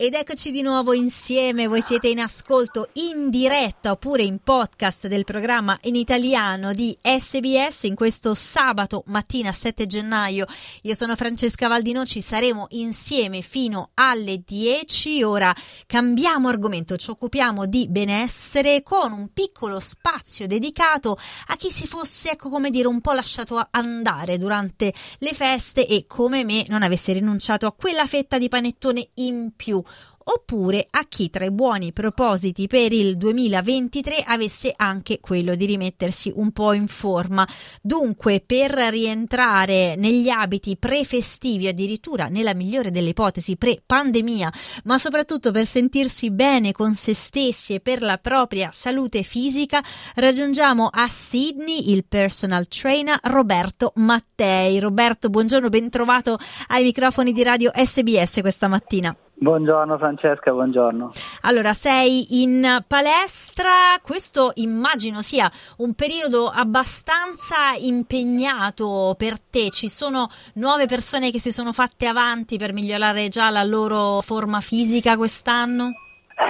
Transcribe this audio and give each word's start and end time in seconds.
Ed 0.00 0.14
eccoci 0.14 0.52
di 0.52 0.62
nuovo 0.62 0.92
insieme, 0.92 1.66
voi 1.66 1.82
siete 1.82 2.06
in 2.06 2.20
ascolto 2.20 2.90
in 2.92 3.30
diretta 3.30 3.90
oppure 3.90 4.22
in 4.22 4.38
podcast 4.38 5.08
del 5.08 5.24
programma 5.24 5.76
in 5.82 5.96
italiano 5.96 6.72
di 6.72 6.96
SBS 7.02 7.82
in 7.82 7.96
questo 7.96 8.32
sabato 8.32 9.02
mattina 9.06 9.50
7 9.50 9.88
gennaio. 9.88 10.46
Io 10.82 10.94
sono 10.94 11.16
Francesca 11.16 11.66
Valdino, 11.66 12.04
ci 12.04 12.20
saremo 12.20 12.66
insieme 12.68 13.42
fino 13.42 13.90
alle 13.94 14.40
10. 14.46 15.24
Ora 15.24 15.52
cambiamo 15.84 16.46
argomento, 16.46 16.96
ci 16.96 17.10
occupiamo 17.10 17.66
di 17.66 17.88
benessere 17.88 18.84
con 18.84 19.10
un 19.10 19.32
piccolo 19.32 19.80
spazio 19.80 20.46
dedicato 20.46 21.18
a 21.48 21.56
chi 21.56 21.72
si 21.72 21.88
fosse, 21.88 22.30
ecco 22.30 22.50
come 22.50 22.70
dire, 22.70 22.86
un 22.86 23.00
po' 23.00 23.14
lasciato 23.14 23.66
andare 23.72 24.38
durante 24.38 24.94
le 25.18 25.32
feste 25.34 25.88
e 25.88 26.06
come 26.06 26.44
me 26.44 26.66
non 26.68 26.84
avesse 26.84 27.12
rinunciato 27.12 27.66
a 27.66 27.72
quella 27.72 28.06
fetta 28.06 28.38
di 28.38 28.48
panettone 28.48 29.08
in 29.14 29.54
più 29.56 29.82
oppure 30.30 30.86
a 30.90 31.06
chi 31.08 31.30
tra 31.30 31.44
i 31.44 31.50
buoni 31.50 31.92
propositi 31.92 32.66
per 32.66 32.92
il 32.92 33.16
2023 33.16 34.24
avesse 34.26 34.72
anche 34.76 35.20
quello 35.20 35.54
di 35.54 35.66
rimettersi 35.66 36.32
un 36.34 36.52
po' 36.52 36.72
in 36.72 36.86
forma. 36.86 37.46
Dunque, 37.80 38.42
per 38.44 38.70
rientrare 38.72 39.94
negli 39.96 40.28
abiti 40.28 40.76
pre-festivi, 40.76 41.68
addirittura 41.68 42.28
nella 42.28 42.54
migliore 42.54 42.90
delle 42.90 43.10
ipotesi 43.10 43.56
pre-pandemia, 43.56 44.52
ma 44.84 44.98
soprattutto 44.98 45.50
per 45.50 45.66
sentirsi 45.66 46.30
bene 46.30 46.72
con 46.72 46.94
se 46.94 47.14
stessi 47.14 47.74
e 47.74 47.80
per 47.80 48.02
la 48.02 48.18
propria 48.18 48.70
salute 48.72 49.22
fisica, 49.22 49.82
raggiungiamo 50.14 50.88
a 50.92 51.08
Sydney 51.08 51.90
il 51.92 52.04
personal 52.04 52.68
trainer 52.68 53.18
Roberto 53.22 53.92
Mattei. 53.96 54.78
Roberto, 54.78 55.30
buongiorno, 55.30 55.68
ben 55.68 55.88
trovato 55.88 56.38
ai 56.68 56.82
microfoni 56.84 57.32
di 57.32 57.42
radio 57.42 57.70
SBS 57.74 58.40
questa 58.40 58.68
mattina. 58.68 59.16
Buongiorno 59.40 59.96
Francesca, 59.98 60.50
buongiorno. 60.50 61.10
Allora, 61.42 61.72
sei 61.72 62.42
in 62.42 62.82
palestra, 62.88 63.96
questo 64.02 64.50
immagino 64.56 65.22
sia 65.22 65.48
un 65.78 65.94
periodo 65.94 66.50
abbastanza 66.52 67.72
impegnato 67.78 69.14
per 69.16 69.38
te, 69.38 69.70
ci 69.70 69.86
sono 69.86 70.26
nuove 70.54 70.86
persone 70.86 71.30
che 71.30 71.38
si 71.38 71.52
sono 71.52 71.70
fatte 71.70 72.06
avanti 72.06 72.58
per 72.58 72.72
migliorare 72.72 73.28
già 73.28 73.48
la 73.50 73.62
loro 73.62 74.20
forma 74.22 74.58
fisica 74.58 75.16
quest'anno? 75.16 75.92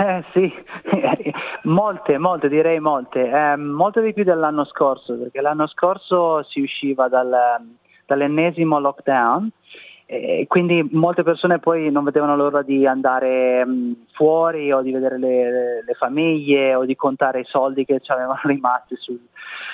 Eh 0.00 0.24
sì, 0.32 0.50
molte, 1.68 2.16
molte, 2.16 2.48
direi 2.48 2.80
molte, 2.80 3.20
eh, 3.20 3.56
molte 3.56 4.00
di 4.00 4.14
più 4.14 4.24
dell'anno 4.24 4.64
scorso, 4.64 5.14
perché 5.14 5.42
l'anno 5.42 5.66
scorso 5.66 6.42
si 6.44 6.60
usciva 6.60 7.08
dal, 7.08 7.36
dall'ennesimo 8.06 8.78
lockdown 8.78 9.50
e 10.10 10.46
quindi 10.48 10.88
molte 10.92 11.22
persone 11.22 11.58
poi 11.58 11.90
non 11.90 12.02
vedevano 12.02 12.34
l'ora 12.34 12.62
di 12.62 12.86
andare 12.86 13.62
mh, 13.62 14.06
fuori 14.14 14.72
o 14.72 14.80
di 14.80 14.90
vedere 14.90 15.18
le, 15.18 15.84
le, 15.84 15.92
famiglie 15.98 16.74
o 16.74 16.86
di 16.86 16.96
contare 16.96 17.40
i 17.40 17.44
soldi 17.44 17.84
che 17.84 18.00
ci 18.00 18.10
avevano 18.10 18.40
rimasti 18.48 18.96
sul, 18.96 19.20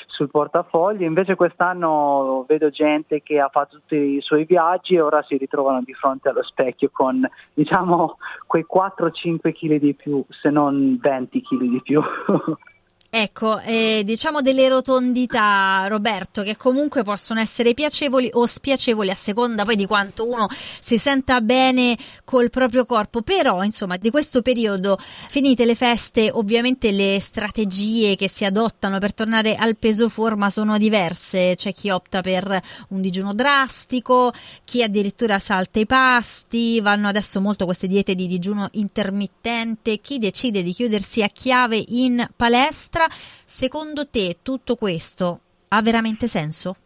sul, 0.09 0.29
portafoglio. 0.29 1.07
Invece 1.07 1.37
quest'anno 1.37 2.45
vedo 2.49 2.69
gente 2.71 3.23
che 3.23 3.39
ha 3.39 3.49
fatto 3.49 3.77
tutti 3.77 3.95
i 3.95 4.21
suoi 4.23 4.45
viaggi 4.45 4.97
e 4.97 5.01
ora 5.01 5.23
si 5.23 5.37
ritrovano 5.37 5.83
di 5.83 5.95
fronte 5.95 6.31
allo 6.31 6.43
specchio 6.43 6.91
con 6.93 7.25
diciamo 7.53 8.17
quei 8.49 8.67
4-5 8.69 9.39
kg 9.53 9.77
di 9.77 9.95
più, 9.95 10.25
se 10.31 10.51
non 10.51 10.99
20 11.01 11.43
kg 11.43 11.61
di 11.61 11.81
più. 11.81 12.03
Ecco, 13.17 13.61
eh, 13.61 14.03
diciamo 14.05 14.41
delle 14.41 14.67
rotondità, 14.67 15.87
Roberto, 15.87 16.43
che 16.43 16.57
comunque 16.57 17.05
possono 17.05 17.39
essere 17.39 17.73
piacevoli 17.73 18.29
o 18.33 18.45
spiacevoli 18.45 19.09
a 19.09 19.15
seconda 19.15 19.65
poi 19.65 19.77
di 19.77 19.87
quanto 19.87 20.29
uno 20.29 20.49
si 20.81 20.99
senta 20.99 21.41
bene 21.41 21.97
col 22.25 22.51
proprio 22.51 22.85
corpo. 22.85 23.23
Però, 23.23 23.63
insomma, 23.63 23.99
di 23.99 24.11
questo 24.11 24.43
periodo, 24.43 24.99
finite 25.29 25.65
le 25.65 25.77
feste, 25.77 26.29
ovviamente 26.29 26.91
le 26.91 27.21
strategie 27.21 28.17
che 28.17 28.29
si 28.29 28.45
adottano 28.45 28.99
per 28.99 29.15
tornare 29.15 29.55
al 29.55 29.77
peso 29.77 30.09
forma 30.09 30.51
sono 30.51 30.77
diverse. 30.77 31.55
C'è 31.55 31.73
chi 31.73 31.91
opta 31.91 32.21
per 32.21 32.61
un 32.89 33.01
digiuno 33.01 33.33
drastico, 33.33 34.33
chi 34.65 34.83
addirittura 34.83 35.39
salta 35.39 35.79
i 35.79 35.87
pasti, 35.87 36.81
vanno 36.81 37.07
adesso 37.07 37.41
molto 37.41 37.65
queste 37.65 37.87
diete 37.87 38.17
di 38.17 38.27
digiuno 38.27 38.67
intermittente, 38.73 39.99
chi 39.99 40.19
decide 40.19 40.65
di 40.65 40.73
chiudersi 40.73 41.23
a 41.23 41.29
chiave 41.29 41.81
in 41.87 42.27
palestra 42.35 43.03
Secondo 43.11 44.09
te 44.09 44.39
tutto 44.43 44.77
questo 44.77 45.41
ha 45.69 45.83
veramente 45.83 46.29
senso? 46.29 46.77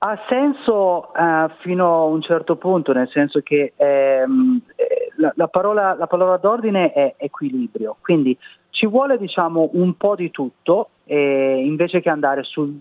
Ha 0.00 0.24
senso 0.28 1.10
uh, 1.12 1.50
fino 1.60 1.94
a 1.94 2.04
un 2.04 2.22
certo 2.22 2.56
punto, 2.56 2.92
nel 2.92 3.08
senso 3.10 3.40
che 3.40 3.72
ehm, 3.74 4.60
eh, 4.76 5.12
la, 5.16 5.32
la, 5.34 5.48
parola, 5.48 5.94
la, 5.94 6.06
parola, 6.06 6.36
d'ordine 6.36 6.92
è 6.92 7.14
equilibrio, 7.16 7.96
quindi 8.00 8.38
ci 8.70 8.86
vuole 8.86 9.18
diciamo 9.18 9.70
un 9.72 9.96
po' 9.96 10.14
di 10.14 10.30
tutto 10.30 10.90
eh, 11.04 11.62
invece 11.64 12.00
che 12.00 12.10
andare 12.10 12.44
su 12.44 12.80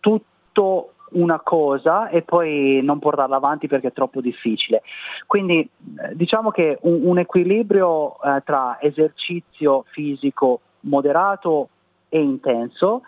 tutto 0.00 0.92
una 1.12 1.40
cosa 1.40 2.08
e 2.08 2.22
poi 2.22 2.80
non 2.82 2.98
portarla 2.98 3.36
avanti 3.36 3.66
perché 3.66 3.88
è 3.88 3.92
troppo 3.92 4.20
difficile. 4.20 4.82
Quindi 5.26 5.60
eh, 5.60 6.14
diciamo 6.14 6.50
che 6.50 6.78
un, 6.82 7.00
un 7.04 7.18
equilibrio 7.18 8.20
eh, 8.22 8.42
tra 8.44 8.78
esercizio 8.80 9.84
fisico 9.88 10.60
moderato 10.80 11.68
e 12.08 12.20
intenso 12.20 13.02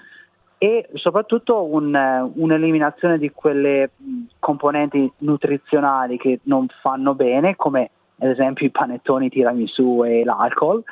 e 0.58 0.88
soprattutto 0.94 1.64
un, 1.64 2.30
un'eliminazione 2.34 3.18
di 3.18 3.30
quelle 3.30 3.90
componenti 4.38 5.10
nutrizionali 5.18 6.16
che 6.16 6.38
non 6.44 6.68
fanno 6.80 7.16
bene, 7.16 7.56
come 7.56 7.90
ad 8.18 8.28
esempio 8.28 8.66
i 8.66 8.70
panettoni 8.70 9.28
tiramisù 9.28 10.04
e 10.04 10.22
l'alcol, 10.22 10.84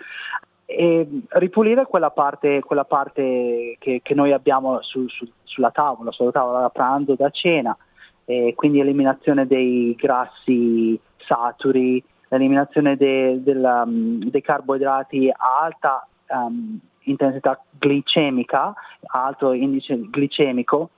e 0.65 1.09
ripulire 1.29 1.87
quella 1.87 2.11
parte, 2.11 2.61
quella 2.61 2.85
parte 2.85 3.77
che, 3.79 4.01
che, 4.03 4.15
noi 4.15 4.33
abbiamo 4.33 4.83
su, 4.83 5.07
su, 5.07 5.25
sulla 5.45 5.71
tavola, 5.71 6.11
sulla 6.11 6.33
tavola 6.33 6.61
da 6.61 6.71
pranzo, 6.71 7.15
da 7.15 7.31
cena, 7.31 7.77
e 8.25 8.55
quindi 8.57 8.81
eliminazione 8.81 9.47
dei 9.47 9.95
grassi 9.97 10.99
saturi, 11.17 12.03
l'eliminazione 12.29 12.97
de, 12.97 13.41
della, 13.41 13.85
dei 13.87 14.43
carboidrati 14.43 15.29
a 15.29 15.63
alta 15.63 16.09
um, 16.31 16.79
intensità 17.05 17.61
glicemica, 17.79 18.75
alto 19.13 19.53
indice 19.53 19.99
glicemico 20.11 20.91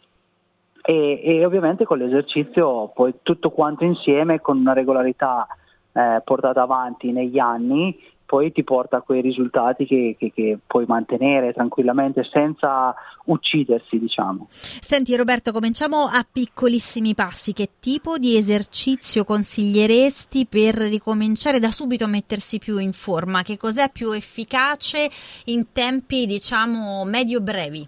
e, 0.82 1.20
e, 1.22 1.44
ovviamente 1.44 1.84
con 1.84 1.98
l'esercizio 1.98 2.88
poi 2.88 3.14
tutto 3.22 3.50
quanto 3.50 3.84
insieme 3.84 4.40
con 4.40 4.58
una 4.58 4.72
regolarità 4.72 5.46
eh, 5.92 6.20
portata 6.24 6.62
avanti 6.62 7.12
negli 7.12 7.38
anni 7.38 7.96
poi 8.32 8.50
ti 8.50 8.64
porta 8.64 8.96
a 8.96 9.00
quei 9.02 9.20
risultati 9.20 9.84
che, 9.84 10.16
che, 10.18 10.32
che, 10.34 10.58
puoi 10.66 10.86
mantenere 10.86 11.52
tranquillamente 11.52 12.24
senza 12.24 12.94
uccidersi, 13.26 13.98
diciamo. 13.98 14.46
Senti 14.48 15.14
Roberto, 15.14 15.52
cominciamo 15.52 16.04
a 16.04 16.24
piccolissimi 16.24 17.14
passi. 17.14 17.52
Che 17.52 17.72
tipo 17.78 18.16
di 18.16 18.38
esercizio 18.38 19.24
consiglieresti 19.24 20.46
per 20.46 20.76
ricominciare 20.76 21.58
da 21.58 21.70
subito 21.70 22.04
a 22.04 22.06
mettersi 22.06 22.58
più 22.58 22.78
in 22.78 22.94
forma? 22.94 23.42
Che 23.42 23.58
cos'è 23.58 23.90
più 23.92 24.12
efficace 24.12 25.10
in 25.52 25.70
tempi, 25.72 26.24
diciamo, 26.24 27.04
medio-brevi? 27.04 27.86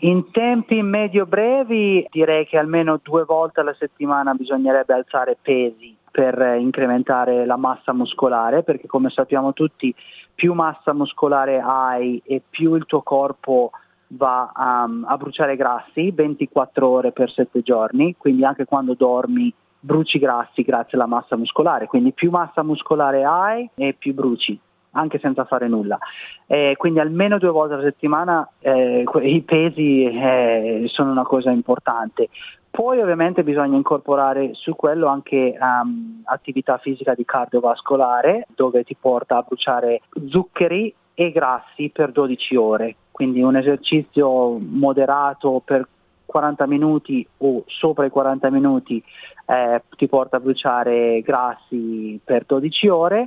In 0.00 0.28
tempi 0.32 0.82
medio-brevi 0.82 2.08
direi 2.10 2.46
che 2.48 2.58
almeno 2.58 2.98
due 3.00 3.22
volte 3.22 3.60
alla 3.60 3.76
settimana 3.78 4.34
bisognerebbe 4.34 4.92
alzare 4.92 5.36
pesi 5.40 5.96
per 6.18 6.56
incrementare 6.58 7.46
la 7.46 7.56
massa 7.56 7.92
muscolare, 7.92 8.64
perché 8.64 8.88
come 8.88 9.08
sappiamo 9.08 9.52
tutti 9.52 9.94
più 10.34 10.52
massa 10.52 10.92
muscolare 10.92 11.60
hai 11.60 12.20
e 12.24 12.42
più 12.50 12.74
il 12.74 12.86
tuo 12.86 13.02
corpo 13.02 13.70
va 14.08 14.50
um, 14.56 15.04
a 15.06 15.16
bruciare 15.16 15.54
grassi 15.54 16.10
24 16.10 16.88
ore 16.88 17.12
per 17.12 17.30
7 17.30 17.62
giorni, 17.62 18.16
quindi 18.18 18.44
anche 18.44 18.64
quando 18.64 18.94
dormi 18.94 19.54
bruci 19.78 20.18
grassi 20.18 20.62
grazie 20.62 20.98
alla 20.98 21.06
massa 21.06 21.36
muscolare, 21.36 21.86
quindi 21.86 22.12
più 22.12 22.30
massa 22.30 22.64
muscolare 22.64 23.22
hai 23.22 23.70
e 23.76 23.94
più 23.96 24.12
bruci 24.12 24.58
anche 24.92 25.20
senza 25.20 25.44
fare 25.44 25.68
nulla. 25.68 25.98
Eh, 26.46 26.74
quindi 26.76 26.98
almeno 26.98 27.38
due 27.38 27.50
volte 27.50 27.74
alla 27.74 27.84
settimana 27.84 28.48
eh, 28.58 29.04
i 29.22 29.42
pesi 29.42 30.02
eh, 30.02 30.82
sono 30.86 31.12
una 31.12 31.22
cosa 31.22 31.50
importante. 31.50 32.28
Poi 32.70 33.00
ovviamente 33.00 33.42
bisogna 33.42 33.76
incorporare 33.76 34.50
su 34.54 34.76
quello 34.76 35.08
anche 35.08 35.56
um, 35.58 36.22
attività 36.24 36.78
fisica 36.78 37.14
di 37.14 37.24
cardiovascolare 37.24 38.46
dove 38.54 38.84
ti 38.84 38.96
porta 38.98 39.38
a 39.38 39.42
bruciare 39.42 40.02
zuccheri 40.28 40.94
e 41.14 41.32
grassi 41.32 41.90
per 41.92 42.12
12 42.12 42.56
ore, 42.56 42.96
quindi 43.10 43.42
un 43.42 43.56
esercizio 43.56 44.58
moderato 44.58 45.60
per 45.64 45.88
40 46.24 46.66
minuti 46.66 47.26
o 47.38 47.64
sopra 47.66 48.04
i 48.04 48.10
40 48.10 48.50
minuti 48.50 49.02
eh, 49.46 49.82
ti 49.96 50.06
porta 50.06 50.36
a 50.36 50.40
bruciare 50.40 51.22
grassi 51.22 52.20
per 52.22 52.44
12 52.46 52.88
ore 52.88 53.26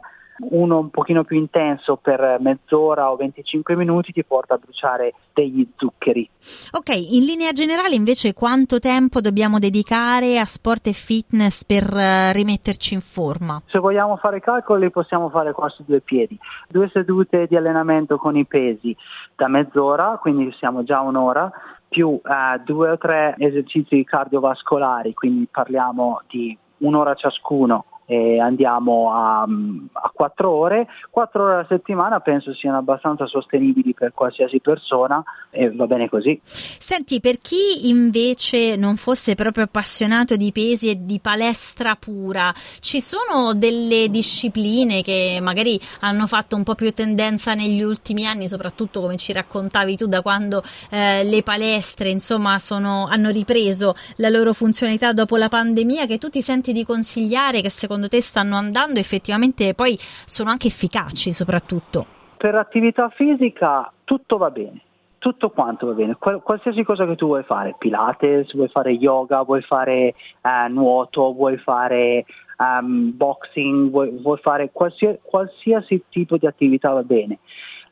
uno 0.50 0.80
un 0.80 0.90
pochino 0.90 1.24
più 1.24 1.38
intenso 1.38 1.98
per 1.98 2.38
mezz'ora 2.40 3.12
o 3.12 3.16
25 3.16 3.76
minuti 3.76 4.12
ti 4.12 4.24
porta 4.24 4.56
a 4.56 4.58
bruciare 4.58 5.14
degli 5.34 5.68
zuccheri. 5.76 6.30
Ok, 6.72 6.90
in 6.96 7.26
linea 7.26 7.52
generale 7.52 7.96
invece 7.96 8.34
quanto 8.34 8.80
tempo 8.80 9.22
dobbiamo 9.22 9.60
dedicare 9.60 10.40
a 10.40 10.46
sport 10.46 10.88
e 10.88 10.94
fitness 10.94 11.64
per 11.64 11.84
uh, 11.84 12.32
rimetterci 12.34 12.94
in 12.94 13.02
forma? 13.02 13.62
Se 13.68 13.80
vogliamo 13.80 14.18
fare 14.18 14.40
calcoli 14.40 14.90
possiamo 14.90 15.30
fare 15.30 15.52
qua 15.52 15.70
su 15.70 15.84
due 15.86 16.02
piedi, 16.02 16.38
due 16.68 16.90
sedute 16.92 17.48
di 17.48 17.56
allenamento 17.56 18.18
con 18.18 18.36
i 18.36 18.46
pesi 18.46 18.96
da 19.36 19.48
mezz'ora, 19.48 20.18
quindi 20.22 20.54
siamo 20.58 20.84
già 20.84 21.02
un'ora, 21.02 21.52
più 21.88 22.08
uh, 22.08 22.22
due 22.64 22.92
o 22.92 22.98
tre 22.98 23.36
esercizi 23.38 24.04
cardiovascolari, 24.04 25.14
quindi 25.14 25.48
parliamo 25.52 26.22
di 26.28 26.58
un'ora 26.78 27.14
ciascuno 27.16 27.86
e 28.12 28.42
andiamo 28.42 29.14
a, 29.14 29.44
a 29.44 30.12
4 30.14 30.52
ore, 30.52 30.88
4 31.10 31.44
ore 31.44 31.54
alla 31.54 31.66
settimana 31.70 32.20
penso 32.20 32.54
siano 32.54 32.78
abbastanza 32.78 33.26
sostenibili 33.26 33.94
per 33.94 34.12
qualsiasi 34.14 34.60
persona 34.60 35.24
e 35.50 35.72
va 35.72 35.88
bene 35.88 36.10
così. 36.10 36.38
Senti, 36.44 37.22
per 37.22 37.38
chi 37.38 37.88
invece 37.88 38.76
non 38.76 38.98
fosse 38.98 39.36
proprio 39.36 39.64
appassionato 39.64 40.36
di 40.36 40.52
pesi 40.52 40.90
e 40.90 41.06
di 41.06 41.22
palestra 41.22 41.96
pura, 41.96 42.54
ci 42.82 43.00
sono 43.00 43.54
delle 43.54 44.10
discipline 44.10 45.04
che 45.04 45.40
magari 45.42 45.80
hanno 46.02 46.28
fatto 46.28 46.58
un 46.58 46.64
po' 46.64 46.76
più 46.76 46.92
tendenza 46.92 47.54
negli 47.54 47.82
ultimi 47.82 48.26
anni, 48.26 48.50
soprattutto 48.50 49.00
come 49.00 49.16
ci 49.16 49.32
raccontavi 49.32 49.96
tu 49.96 50.08
da 50.08 50.22
quando 50.22 50.62
eh, 50.90 51.24
le 51.24 51.44
palestre 51.44 52.10
insomma 52.10 52.60
sono, 52.60 53.08
hanno 53.10 53.30
ripreso 53.30 53.96
la 54.18 54.28
loro 54.28 54.52
funzionalità 54.52 55.14
dopo 55.14 55.38
la 55.38 55.48
pandemia, 55.48 56.06
che 56.08 56.18
tu 56.18 56.28
ti 56.28 56.42
senti 56.42 56.74
di 56.74 56.84
consigliare 56.84 57.62
che 57.62 57.70
secondo 57.70 58.00
secondo 58.02 58.08
te 58.08 58.22
stanno 58.22 58.56
andando 58.56 59.00
effettivamente 59.00 59.74
poi 59.76 59.96
sono 60.26 60.50
anche 60.50 60.68
efficaci 60.68 61.32
soprattutto? 61.32 62.06
Per 62.38 62.56
attività 62.56 63.10
fisica 63.10 63.92
tutto 64.04 64.38
va 64.38 64.50
bene, 64.50 64.82
tutto 65.20 65.52
quanto 65.52 65.86
va 65.86 65.94
bene, 65.94 66.16
Qual- 66.18 66.42
qualsiasi 66.42 66.84
cosa 66.84 67.06
che 67.06 67.16
tu 67.16 67.28
vuoi 67.28 67.44
fare, 67.44 67.76
pilates, 67.78 68.54
vuoi 68.56 68.70
fare 68.70 68.92
yoga, 68.92 69.44
vuoi 69.44 69.62
fare 69.62 70.16
eh, 70.42 70.68
nuoto, 70.70 71.32
vuoi 71.34 71.58
fare 71.58 72.26
um, 72.58 73.16
boxing, 73.16 73.92
vuoi, 73.92 74.18
vuoi 74.20 74.40
fare 74.40 74.72
qualsiasi, 74.72 75.20
qualsiasi 75.22 76.04
tipo 76.10 76.38
di 76.38 76.48
attività 76.48 76.92
va 76.92 77.04
bene. 77.04 77.38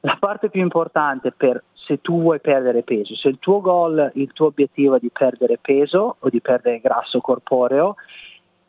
La 0.02 0.18
parte 0.18 0.50
più 0.50 0.62
importante 0.62 1.32
per 1.32 1.64
se 1.74 2.02
tu 2.02 2.22
vuoi 2.22 2.40
perdere 2.40 2.84
peso, 2.84 3.16
se 3.16 3.28
il 3.28 3.38
tuo 3.40 3.62
goal, 3.62 4.12
il 4.16 4.32
tuo 4.32 4.48
obiettivo 4.48 4.96
è 4.96 5.00
di 5.00 5.10
perdere 5.12 5.60
peso 5.62 6.16
o 6.18 6.30
di 6.30 6.40
perdere 6.40 6.80
grasso 6.80 7.20
corporeo, 7.20 7.96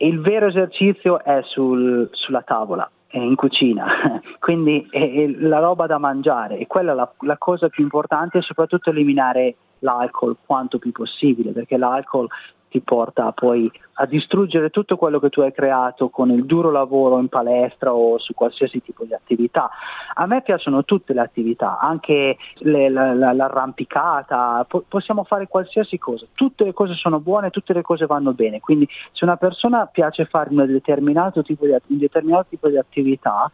il 0.02 0.20
vero 0.20 0.46
esercizio 0.46 1.22
è 1.22 1.42
sul, 1.44 2.08
sulla 2.12 2.42
tavola, 2.42 2.90
è 3.06 3.18
in 3.18 3.34
cucina, 3.34 4.20
quindi 4.38 4.86
è, 4.90 4.98
è, 4.98 5.26
la 5.38 5.58
roba 5.58 5.86
da 5.86 5.98
mangiare. 5.98 6.58
E 6.58 6.66
quella 6.66 6.92
è 6.92 6.94
la, 6.94 7.12
la 7.20 7.36
cosa 7.38 7.68
più 7.68 7.82
importante 7.82 8.40
soprattutto 8.40 8.90
eliminare 8.90 9.56
l'alcol 9.80 10.36
quanto 10.44 10.78
più 10.78 10.92
possibile, 10.92 11.52
perché 11.52 11.76
l'alcol 11.76 12.28
ti 12.70 12.80
porta 12.80 13.32
poi 13.32 13.70
a 13.94 14.06
distruggere 14.06 14.70
tutto 14.70 14.96
quello 14.96 15.18
che 15.18 15.28
tu 15.28 15.40
hai 15.40 15.52
creato 15.52 16.08
con 16.08 16.30
il 16.30 16.46
duro 16.46 16.70
lavoro 16.70 17.18
in 17.18 17.28
palestra 17.28 17.92
o 17.92 18.18
su 18.18 18.32
qualsiasi 18.32 18.80
tipo 18.80 19.04
di 19.04 19.12
attività. 19.12 19.68
A 20.14 20.26
me 20.26 20.40
piacciono 20.42 20.84
tutte 20.84 21.12
le 21.12 21.20
attività, 21.20 21.78
anche 21.78 22.38
le, 22.58 22.88
la, 22.88 23.12
la, 23.12 23.32
l'arrampicata, 23.32 24.64
po- 24.68 24.84
possiamo 24.86 25.24
fare 25.24 25.48
qualsiasi 25.48 25.98
cosa, 25.98 26.26
tutte 26.34 26.64
le 26.64 26.72
cose 26.72 26.94
sono 26.94 27.20
buone, 27.20 27.50
tutte 27.50 27.72
le 27.72 27.82
cose 27.82 28.06
vanno 28.06 28.32
bene, 28.32 28.60
quindi 28.60 28.88
se 29.12 29.24
una 29.24 29.36
persona 29.36 29.86
piace 29.86 30.24
fare 30.24 30.50
un 30.50 30.64
determinato 30.66 31.42
tipo 31.42 31.66
di, 31.66 31.72
un 31.72 31.98
determinato 31.98 32.46
tipo 32.50 32.68
di 32.68 32.78
attività, 32.78 33.50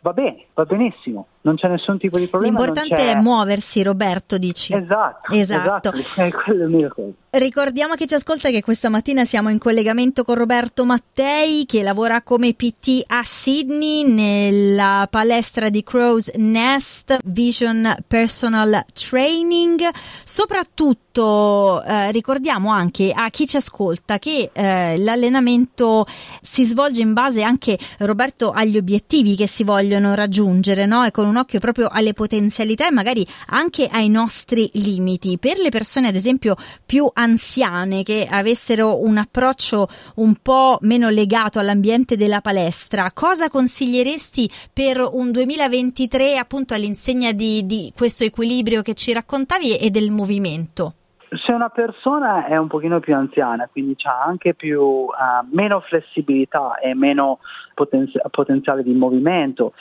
va 0.00 0.12
bene, 0.12 0.46
va 0.54 0.64
benissimo 0.64 1.26
non 1.46 1.54
c'è 1.54 1.68
nessun 1.68 1.96
tipo 1.96 2.18
di 2.18 2.26
problema. 2.26 2.58
L'importante 2.58 3.12
è 3.12 3.14
muoversi, 3.14 3.84
Roberto, 3.84 4.36
dici. 4.36 4.74
Esatto, 4.74 5.32
esatto. 5.32 5.92
esatto. 5.92 7.14
Ricordiamo 7.38 7.94
che 7.94 8.06
ci 8.06 8.14
ascolta 8.14 8.48
che 8.48 8.62
questa 8.62 8.88
mattina 8.88 9.24
siamo 9.24 9.50
in 9.50 9.58
collegamento 9.58 10.24
con 10.24 10.36
Roberto 10.36 10.84
Mattei 10.86 11.66
che 11.66 11.82
lavora 11.82 12.22
come 12.22 12.54
PT 12.54 13.04
a 13.06 13.20
Sydney 13.22 14.04
nella 14.10 15.06
palestra 15.10 15.68
di 15.68 15.84
Crow's 15.84 16.32
Nest 16.36 17.18
Vision 17.24 17.94
Personal 18.06 18.84
Training. 18.92 19.86
Soprattutto 20.24 21.82
eh, 21.84 22.10
ricordiamo 22.10 22.70
anche 22.70 23.12
a 23.14 23.28
chi 23.28 23.46
ci 23.46 23.58
ascolta 23.58 24.18
che 24.18 24.50
eh, 24.52 24.96
l'allenamento 24.96 26.06
si 26.40 26.64
svolge 26.64 27.02
in 27.02 27.12
base 27.12 27.42
anche, 27.42 27.78
Roberto, 27.98 28.50
agli 28.50 28.78
obiettivi 28.78 29.36
che 29.36 29.46
si 29.46 29.62
vogliono 29.62 30.14
raggiungere, 30.14 30.86
no? 30.86 31.04
E 31.04 31.10
con 31.10 31.26
un 31.26 31.35
un 31.36 31.42
occhio 31.42 31.60
proprio 31.60 31.88
alle 31.90 32.14
potenzialità 32.14 32.88
e 32.88 32.92
magari 32.92 33.24
anche 33.48 33.88
ai 33.90 34.08
nostri 34.08 34.70
limiti. 34.74 35.38
Per 35.38 35.58
le 35.58 35.68
persone, 35.68 36.08
ad 36.08 36.14
esempio, 36.14 36.56
più 36.84 37.08
anziane 37.12 38.02
che 38.02 38.26
avessero 38.28 39.02
un 39.02 39.18
approccio 39.18 39.86
un 40.16 40.36
po' 40.42 40.78
meno 40.80 41.10
legato 41.10 41.58
all'ambiente 41.58 42.16
della 42.16 42.40
palestra, 42.40 43.10
cosa 43.12 43.50
consiglieresti 43.50 44.48
per 44.72 45.06
un 45.12 45.30
2023 45.30 46.38
appunto 46.38 46.72
all'insegna 46.72 47.32
di, 47.32 47.66
di 47.66 47.92
questo 47.94 48.24
equilibrio 48.24 48.80
che 48.80 48.94
ci 48.94 49.12
raccontavi 49.12 49.76
e 49.76 49.90
del 49.90 50.10
movimento? 50.10 50.94
Se 51.44 51.52
una 51.52 51.68
persona 51.68 52.46
è 52.46 52.56
un 52.56 52.68
pochino 52.68 53.00
più 53.00 53.14
anziana, 53.14 53.68
quindi 53.70 53.96
ha 54.04 54.22
anche 54.22 54.54
più, 54.54 54.80
uh, 54.80 55.10
meno 55.50 55.80
flessibilità 55.80 56.78
e 56.78 56.94
meno 56.94 57.40
potenzi- 57.74 58.20
potenziale 58.30 58.84
di 58.84 58.94
movimento, 58.94 59.72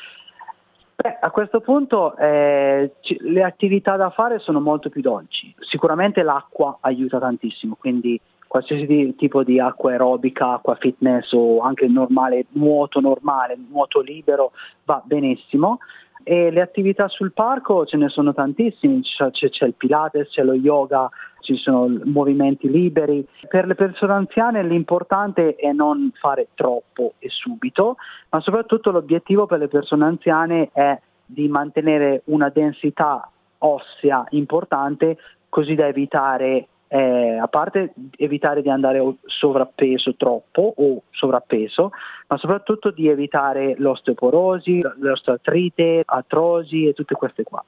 Beh, 0.98 1.18
a 1.20 1.30
questo 1.30 1.60
punto 1.60 2.16
eh, 2.16 2.94
c- 3.02 3.18
le 3.20 3.44
attività 3.44 3.98
da 3.98 4.10
fare 4.12 4.40
sono 4.40 4.62
molto 4.62 4.90
più 4.90 5.02
dolci. 5.02 5.54
Sicuramente 5.60 6.24
l'acqua 6.24 6.78
aiuta 6.80 7.20
tantissimo, 7.20 7.76
quindi 7.78 8.20
qualsiasi 8.48 9.16
tipo 9.18 9.44
di 9.44 9.60
acqua 9.60 9.92
aerobica, 9.92 10.54
acqua 10.54 10.76
fitness 10.76 11.34
o 11.34 11.60
anche 11.60 11.88
normale, 11.88 12.46
nuoto 12.52 13.02
normale, 13.02 13.58
nuoto 13.70 14.00
libero 14.00 14.54
va 14.86 15.02
benissimo. 15.04 15.80
E 16.24 16.50
le 16.50 16.62
attività 16.62 17.10
sul 17.10 17.34
parco 17.34 17.86
ce 17.86 17.98
ne 17.98 18.08
sono 18.08 18.34
tantissime, 18.34 19.02
c'è, 19.02 19.50
c'è 19.50 19.66
il 19.66 19.74
Pilates, 19.76 20.30
c'è 20.30 20.44
lo 20.44 20.54
yoga, 20.54 21.10
ci 21.46 21.56
sono 21.56 21.88
movimenti 22.04 22.70
liberi. 22.70 23.26
Per 23.48 23.68
le 23.68 23.76
persone 23.76 24.14
anziane 24.14 24.64
l'importante 24.64 25.56
è 25.56 25.72
non 25.72 26.12
fare 26.20 26.50
troppo 26.56 27.14
e 27.20 27.30
subito, 27.30 27.98
ma 28.32 28.42
soprattutto 28.42 28.92
l'obiettivo 28.92 29.46
per 29.46 29.60
le 29.60 29.68
persone 29.68 30.06
anziane 30.06 30.70
è 30.74 31.00
di 31.26 31.48
mantenere 31.48 32.24
una 32.26 32.50
densità 32.50 33.30
ossea 33.60 34.26
importante 34.32 35.18
così 35.50 35.76
da 35.76 35.88
evitare 35.88 36.68
eh, 36.88 37.38
a 37.38 37.48
parte 37.48 37.94
evitare 38.18 38.62
di 38.62 38.70
andare 38.70 39.02
sovrappeso 39.26 40.16
troppo 40.16 40.74
o 40.78 41.04
sovrappeso, 41.12 41.92
ma 42.28 42.38
soprattutto 42.38 42.92
di 42.92 43.08
evitare 43.08 43.76
l'osteoporosi, 43.78 44.82
l'osteoartrite, 45.00 46.04
artrosi 46.06 46.88
e 46.88 46.94
tutte 46.94 47.16
queste 47.16 47.44
qua. 47.44 47.64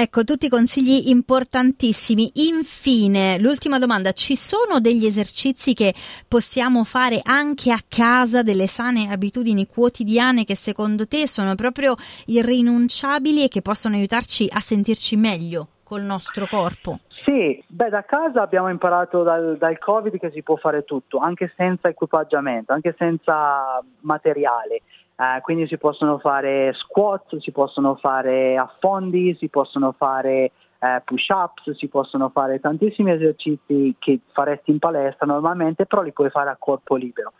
Ecco, 0.00 0.22
tutti 0.22 0.48
consigli 0.48 1.08
importantissimi. 1.08 2.30
Infine, 2.34 3.36
l'ultima 3.40 3.80
domanda, 3.80 4.12
ci 4.12 4.36
sono 4.36 4.78
degli 4.78 5.04
esercizi 5.04 5.74
che 5.74 5.92
possiamo 6.28 6.84
fare 6.84 7.20
anche 7.24 7.72
a 7.72 7.80
casa, 7.88 8.44
delle 8.44 8.68
sane 8.68 9.10
abitudini 9.10 9.66
quotidiane 9.66 10.44
che 10.44 10.54
secondo 10.54 11.08
te 11.08 11.26
sono 11.26 11.56
proprio 11.56 11.96
irrinunciabili 12.26 13.42
e 13.42 13.48
che 13.48 13.60
possono 13.60 13.96
aiutarci 13.96 14.48
a 14.48 14.60
sentirci 14.60 15.16
meglio 15.16 15.66
col 15.82 16.02
nostro 16.02 16.46
corpo? 16.46 17.00
Sì, 17.24 17.60
beh, 17.66 17.88
da 17.88 18.04
casa 18.04 18.42
abbiamo 18.42 18.68
imparato 18.68 19.24
dal, 19.24 19.56
dal 19.58 19.78
Covid 19.80 20.16
che 20.16 20.30
si 20.30 20.44
può 20.44 20.54
fare 20.54 20.84
tutto, 20.84 21.18
anche 21.18 21.52
senza 21.56 21.88
equipaggiamento, 21.88 22.72
anche 22.72 22.94
senza 22.96 23.82
materiale. 24.02 24.82
Uh, 25.18 25.40
quindi 25.40 25.66
si 25.66 25.78
possono 25.78 26.18
fare 26.18 26.72
squat, 26.74 27.38
si 27.38 27.50
possono 27.50 27.96
fare 27.96 28.56
affondi, 28.56 29.34
si 29.36 29.48
possono 29.48 29.90
fare 29.90 30.52
uh, 30.78 31.02
push-ups, 31.02 31.72
si 31.72 31.88
possono 31.88 32.28
fare 32.28 32.60
tantissimi 32.60 33.10
esercizi 33.10 33.96
che 33.98 34.20
faresti 34.30 34.70
in 34.70 34.78
palestra 34.78 35.26
normalmente, 35.26 35.86
però 35.86 36.02
li 36.02 36.12
puoi 36.12 36.30
fare 36.30 36.50
a 36.50 36.56
corpo 36.56 36.94
libero. 36.94 37.32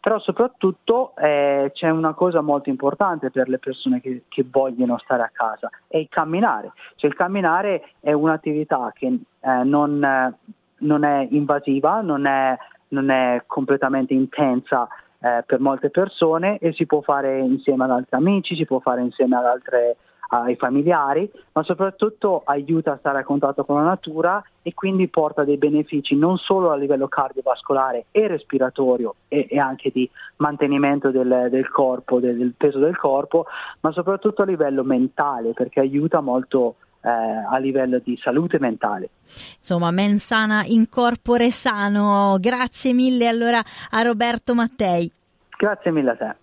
Però 0.00 0.18
soprattutto 0.18 1.14
eh, 1.14 1.70
c'è 1.72 1.90
una 1.90 2.14
cosa 2.14 2.40
molto 2.40 2.68
importante 2.68 3.30
per 3.30 3.48
le 3.48 3.58
persone 3.60 4.00
che, 4.00 4.24
che, 4.26 4.44
vogliono 4.50 4.98
stare 4.98 5.22
a 5.22 5.30
casa, 5.32 5.70
è 5.86 5.98
il 5.98 6.08
camminare. 6.08 6.72
Cioè 6.96 7.10
il 7.10 7.16
camminare 7.16 7.92
è 8.00 8.10
un'attività 8.10 8.92
che 8.92 9.06
eh, 9.06 9.62
non, 9.62 10.34
non, 10.78 11.04
è 11.04 11.28
invasiva, 11.30 12.00
non 12.00 12.26
è, 12.26 12.56
non 12.88 13.10
è 13.10 13.44
completamente 13.46 14.14
intensa 14.14 14.88
eh, 15.20 15.42
per 15.46 15.60
molte 15.60 15.90
persone 15.90 16.58
e 16.58 16.72
si 16.72 16.86
può 16.86 17.00
fare 17.00 17.38
insieme 17.38 17.84
ad 17.84 17.90
altri 17.90 18.16
amici, 18.16 18.56
si 18.56 18.64
può 18.64 18.80
fare 18.80 19.02
insieme 19.02 19.36
ad 19.36 19.44
altre, 19.44 19.96
ai 20.30 20.56
familiari, 20.56 21.30
ma 21.52 21.62
soprattutto 21.62 22.42
aiuta 22.44 22.92
a 22.92 22.96
stare 22.98 23.18
a 23.18 23.24
contatto 23.24 23.64
con 23.64 23.76
la 23.76 23.88
natura 23.88 24.42
e 24.62 24.74
quindi 24.74 25.08
porta 25.08 25.44
dei 25.44 25.56
benefici 25.56 26.14
non 26.14 26.36
solo 26.36 26.70
a 26.70 26.76
livello 26.76 27.08
cardiovascolare 27.08 28.06
e 28.10 28.28
respiratorio 28.28 29.16
e, 29.28 29.46
e 29.50 29.58
anche 29.58 29.90
di 29.92 30.08
mantenimento 30.36 31.10
del, 31.10 31.48
del 31.50 31.68
corpo, 31.68 32.20
del, 32.20 32.36
del, 32.36 32.54
peso 32.56 32.78
del 32.78 32.96
corpo, 32.96 33.46
ma 33.80 33.90
soprattutto 33.92 34.42
a 34.42 34.46
livello 34.46 34.84
mentale 34.84 35.52
perché 35.52 35.80
aiuta 35.80 36.20
molto 36.20 36.76
eh, 37.02 37.08
a 37.08 37.56
livello 37.58 38.00
di 38.02 38.18
salute 38.22 38.58
mentale. 38.58 39.10
Insomma, 39.58 39.90
mensana 39.90 40.64
in 40.64 40.88
corpore 40.88 41.50
sano. 41.50 42.36
Grazie 42.38 42.92
mille 42.92 43.26
allora 43.26 43.62
a 43.90 44.02
Roberto 44.02 44.54
Mattei. 44.54 45.10
Grazie 45.56 45.90
mille 45.90 46.10
a 46.12 46.16
te. 46.16 46.34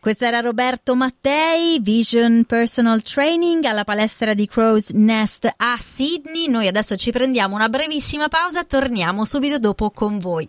Questo 0.00 0.24
era 0.24 0.40
Roberto 0.40 0.96
Mattei, 0.96 1.78
Vision 1.80 2.44
Personal 2.44 3.02
Training 3.02 3.64
alla 3.64 3.84
palestra 3.84 4.34
di 4.34 4.48
Crow's 4.48 4.90
Nest 4.90 5.48
a 5.56 5.76
Sydney. 5.78 6.48
Noi 6.48 6.66
adesso 6.66 6.96
ci 6.96 7.12
prendiamo 7.12 7.54
una 7.54 7.68
brevissima 7.68 8.26
pausa, 8.26 8.64
torniamo 8.64 9.24
subito 9.24 9.60
dopo 9.60 9.90
con 9.90 10.18
voi. 10.18 10.48